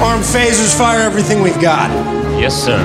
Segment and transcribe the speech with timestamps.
[0.00, 1.90] Arm phasers, fire everything we've got.
[2.40, 2.78] Yes, sir.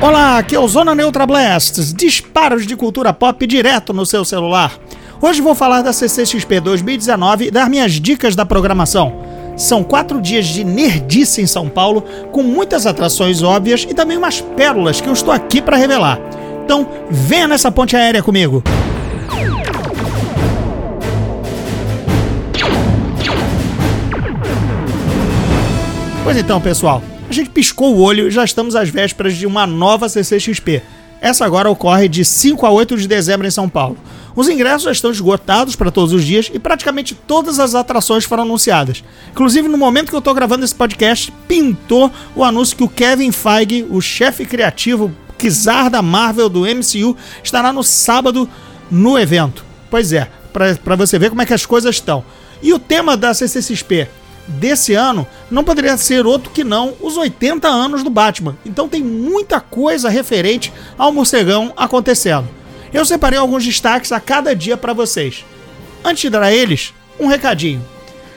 [0.00, 4.72] Olá, aqui é o Zona Neutra Blasts, disparos de cultura pop direto no seu celular.
[5.22, 9.22] Hoje vou falar da CCXP 2019 e dar minhas dicas da programação.
[9.56, 14.40] São quatro dias de nerdice em São Paulo, com muitas atrações óbvias e também umas
[14.40, 16.18] pérolas que eu estou aqui para revelar.
[16.64, 18.64] Então, venha nessa ponte aérea comigo.
[26.26, 29.64] Pois então, pessoal, a gente piscou o olho e já estamos às vésperas de uma
[29.64, 30.82] nova CCXP.
[31.20, 33.96] Essa agora ocorre de 5 a 8 de dezembro em São Paulo.
[34.34, 38.42] Os ingressos já estão esgotados para todos os dias e praticamente todas as atrações foram
[38.42, 39.04] anunciadas.
[39.30, 43.30] Inclusive, no momento que eu estou gravando esse podcast, pintou o anúncio que o Kevin
[43.30, 48.50] Feige, o chefe criativo czar da Marvel do MCU, estará no sábado
[48.90, 49.64] no evento.
[49.88, 52.24] Pois é, para você ver como é que as coisas estão.
[52.60, 54.08] E o tema da CCXP
[54.46, 58.56] desse ano não poderia ser outro que não os 80 anos do Batman.
[58.64, 62.48] Então tem muita coisa referente ao morcegão acontecendo.
[62.92, 65.44] Eu separei alguns destaques a cada dia para vocês.
[66.04, 67.84] Antes de dar a eles, um recadinho.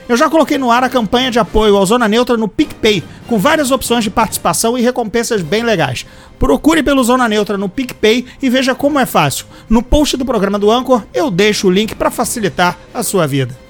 [0.09, 3.37] Eu já coloquei no ar a campanha de apoio ao Zona Neutra no PicPay, com
[3.37, 6.03] várias opções de participação e recompensas bem legais.
[6.39, 9.45] Procure pelo Zona Neutra no PicPay e veja como é fácil.
[9.69, 13.68] No post do programa do Anchor, eu deixo o link para facilitar a sua vida.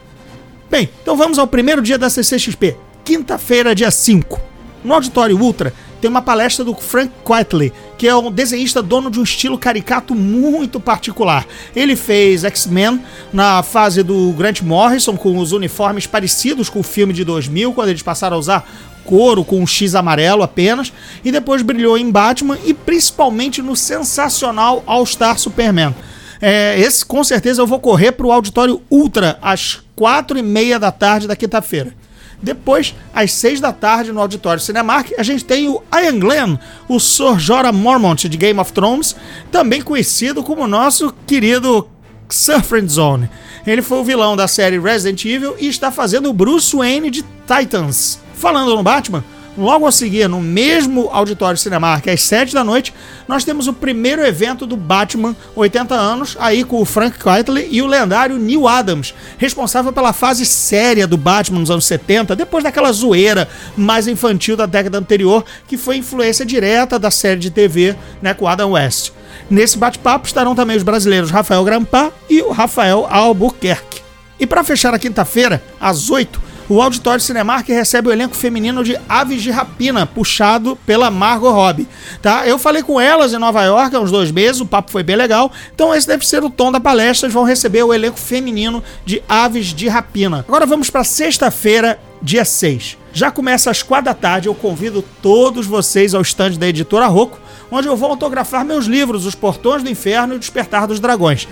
[0.70, 4.39] Bem, então vamos ao primeiro dia da CCXP, quinta-feira, dia 5.
[4.84, 9.20] No Auditório Ultra tem uma palestra do Frank Quitely, que é um desenhista dono de
[9.20, 11.47] um estilo caricato muito particular.
[11.75, 13.02] Ele fez X-Men
[13.34, 17.90] na fase do Grant Morrison, com os uniformes parecidos com o filme de 2000, quando
[17.90, 18.70] eles passaram a usar
[19.03, 20.94] couro com um X amarelo apenas,
[21.25, 25.95] e depois brilhou em Batman e principalmente no sensacional All Star Superman.
[26.41, 30.79] É, esse com certeza eu vou correr para o auditório Ultra às quatro e meia
[30.79, 31.93] da tarde da quinta-feira.
[32.41, 36.57] Depois, às seis da tarde, no auditório Cinemark, a gente tem o Ian Glenn,
[36.88, 37.38] o Sr.
[37.38, 39.13] Jorah Mormont de Game of Thrones,
[39.51, 41.89] também conhecido como nosso querido
[42.29, 43.29] Sir Friendzone.
[43.67, 47.25] Ele foi o vilão da série Resident Evil e está fazendo o Bruce Wayne de
[47.45, 48.19] Titans.
[48.33, 49.23] Falando no Batman,
[49.57, 52.93] Logo a seguir, no mesmo auditório Cinemark, às 7 da noite,
[53.27, 57.81] nós temos o primeiro evento do Batman 80 anos, aí com o Frank Quitely e
[57.81, 62.91] o lendário Neil Adams, responsável pela fase séria do Batman nos anos 70, depois daquela
[62.91, 68.33] zoeira mais infantil da década anterior, que foi influência direta da série de TV né,
[68.33, 69.11] com Adam West.
[69.49, 74.01] Nesse bate-papo estarão também os brasileiros Rafael Grampá e o Rafael Albuquerque.
[74.39, 78.96] E para fechar a quinta-feira, às 8, o Auditório Cinemark recebe o elenco feminino de
[79.09, 81.88] Aves de Rapina, puxado pela Margot Robbie.
[82.22, 82.47] Tá?
[82.47, 85.16] Eu falei com elas em Nova York há uns dois meses, o papo foi bem
[85.16, 85.52] legal.
[85.74, 87.25] Então esse deve ser o tom da palestra.
[87.25, 90.46] Eles vão receber o elenco feminino de Aves de Rapina.
[90.47, 92.97] Agora vamos para sexta-feira, dia 6.
[93.12, 94.47] Já começa às quatro da tarde.
[94.47, 97.40] Eu convido todos vocês ao stand da editora Rocco,
[97.72, 101.47] onde eu vou autografar meus livros, Os Portões do Inferno e o Despertar dos Dragões.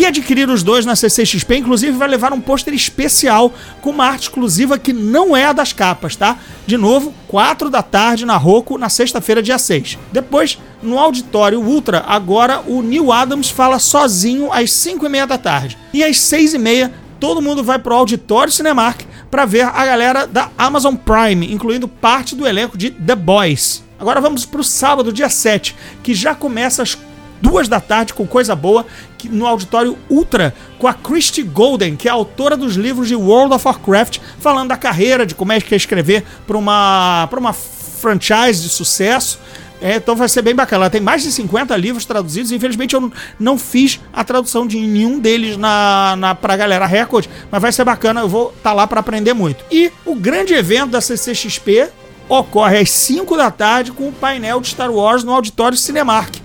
[0.00, 3.52] Quem adquirir os dois na CCXP, inclusive, vai levar um pôster especial
[3.82, 6.38] com uma arte exclusiva que não é a das capas, tá?
[6.66, 9.98] De novo, 4 da tarde na Roku, na sexta-feira, dia 6.
[10.10, 15.36] Depois, no auditório Ultra, agora o Neil Adams fala sozinho às 5 e meia da
[15.36, 15.76] tarde.
[15.92, 16.90] E às 6 e meia,
[17.20, 22.34] todo mundo vai pro auditório Cinemark para ver a galera da Amazon Prime, incluindo parte
[22.34, 23.84] do elenco de The Boys.
[23.98, 26.96] Agora vamos pro sábado, dia 7, que já começa às
[27.40, 28.86] duas da tarde com coisa boa
[29.28, 33.66] no auditório Ultra com a Christy Golden, que é autora dos livros de World of
[33.66, 38.68] Warcraft, falando da carreira, de como é que é escrever para uma, uma franchise de
[38.68, 39.38] sucesso.
[39.80, 40.84] É, então vai ser bem bacana.
[40.84, 42.52] Ela tem mais de 50 livros traduzidos.
[42.52, 47.62] Infelizmente eu não fiz a tradução de nenhum deles na, na pra galera Record, mas
[47.62, 48.20] vai ser bacana.
[48.20, 49.64] Eu vou estar tá lá para aprender muito.
[49.70, 51.88] E o grande evento da CCXP
[52.28, 56.36] ocorre às 5 da tarde com o painel de Star Wars no auditório Cinemark,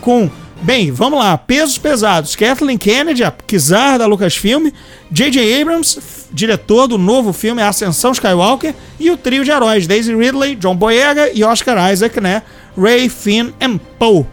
[0.00, 0.30] com
[0.64, 1.36] Bem, vamos lá.
[1.36, 2.34] Pesos pesados.
[2.34, 4.70] Kathleen Kennedy, a czar da Lucasfilm,
[5.12, 5.60] J.J.
[5.60, 6.00] Abrams,
[6.32, 11.30] diretor do novo filme Ascensão Skywalker, e o trio de heróis Daisy Ridley, John Boyega
[11.34, 12.42] e Oscar Isaac, né?
[12.78, 14.24] Ray, Finn e Poe.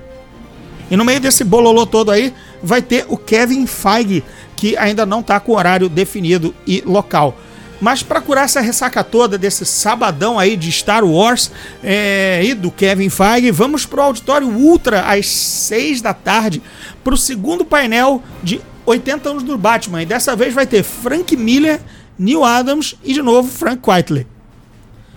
[0.90, 4.24] E no meio desse bololô todo aí, vai ter o Kevin Feige,
[4.56, 7.38] que ainda não está com horário definido e local.
[7.82, 11.52] Mas para curar essa ressaca toda desse sabadão aí de Star Wars
[11.84, 16.62] é, e do Kevin Feige, vamos pro auditório Ultra às 6 da tarde
[17.04, 20.04] para o segundo painel de 80 anos do Batman.
[20.04, 21.82] E dessa vez vai ter Frank Miller,
[22.20, 24.28] Neil Adams e de novo Frank Quitely.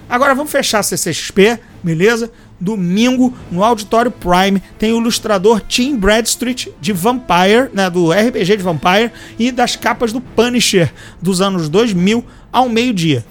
[0.09, 2.31] Agora vamos fechar a CCXP, beleza?
[2.61, 8.63] Domingo, no Auditório Prime, tem o ilustrador Tim Bradstreet de Vampire, né, do RPG de
[8.63, 13.25] Vampire e das capas do Punisher dos anos 2000 ao meio-dia.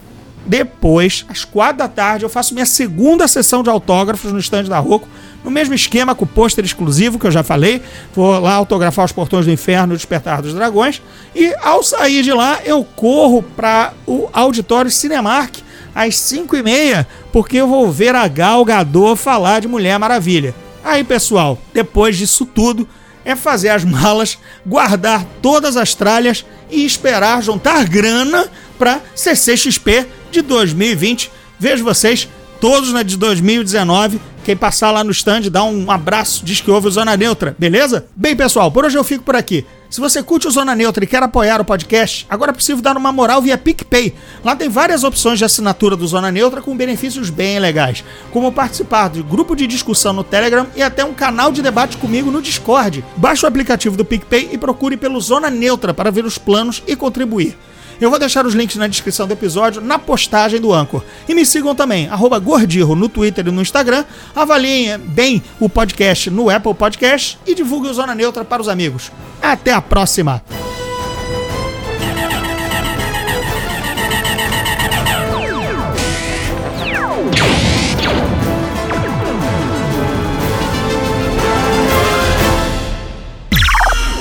[0.46, 4.78] Depois, às quatro da tarde, eu faço minha segunda sessão de autógrafos no estande da
[4.78, 5.08] Rocco,
[5.44, 7.82] no mesmo esquema com o pôster exclusivo que eu já falei.
[8.14, 11.02] Vou lá autografar os portões do inferno o despertar dos dragões.
[11.34, 15.56] E ao sair de lá, eu corro para o auditório Cinemark
[15.94, 20.54] às 5 e meia, porque eu vou ver a Gal Gadot falar de Mulher Maravilha.
[20.84, 22.88] Aí, pessoal, depois disso tudo,
[23.26, 28.48] é fazer as malas, guardar todas as tralhas e esperar juntar grana
[28.78, 31.32] para CCXP de 2020.
[31.58, 32.28] Vejo vocês
[32.60, 34.20] todos na de 2019.
[34.44, 38.06] Quem passar lá no stand, dá um abraço, diz que ouve o Zona Neutra, beleza?
[38.14, 39.66] Bem, pessoal, por hoje eu fico por aqui.
[39.90, 42.98] Se você curte o Zona Neutra e quer apoiar o podcast, agora é possível dar
[42.98, 44.14] uma moral via PicPay.
[44.44, 49.12] Lá tem várias opções de assinatura do Zona Neutra com benefícios bem legais, como participar
[49.12, 53.02] de grupo de discussão no Telegram e até um canal de debate comigo no Discord.
[53.16, 56.98] Baixe o aplicativo do PicPay e procure pelo Zona Neutra para ver os planos e
[56.98, 57.56] contribuir.
[58.00, 61.04] Eu vou deixar os links na descrição do episódio, na postagem do Anchor.
[61.28, 62.08] E me sigam também,
[62.40, 64.06] Gordirro, no Twitter e no Instagram.
[64.36, 69.12] Avaliem bem o podcast no Apple Podcast e divulguem o Zona Neutra para os amigos.
[69.42, 70.63] Até a próxima!